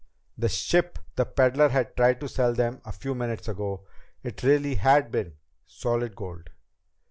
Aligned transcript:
The 0.35 0.49
ship 0.49 0.97
the 1.15 1.25
peddler 1.27 1.69
had 1.69 1.95
tried 1.95 2.19
to 2.21 2.27
sell 2.27 2.55
them 2.55 2.81
a 2.83 2.91
few 2.91 3.13
minutes 3.13 3.47
ago! 3.47 3.85
It 4.23 4.41
really 4.41 4.73
had 4.73 5.11
been 5.11 5.33
solid 5.67 6.15
gold! 6.15 6.49